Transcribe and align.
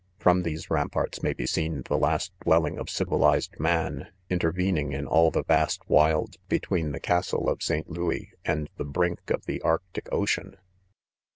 33 0.17 0.23
From 0.23 0.41
these 0.41 0.71
ramparts 0.71 1.21
may 1.21 1.31
be 1.31 1.45
seen 1.45 1.83
the 1.83 1.95
last 1.95 2.33
dwelling 2.39 2.79
of 2.79 2.89
civilized 2.89 3.59
'man, 3.59 4.07
intervening 4.31 4.93
in 4.93 5.05
all 5.05 5.29
the 5.29 5.43
vast 5.43 5.87
wilds: 5.87 6.39
between: 6.49 6.91
the 6.91 6.99
castle 6.99 7.47
of 7.47 7.61
St. 7.61 7.87
Louis 7.87 8.33
and 8.43 8.67
the 8.77 8.83
brink 8.83 9.29
of 9.29 9.45
the 9.45 9.61
arc 9.61 9.83
tic 9.93 10.09
ocean. 10.11 10.57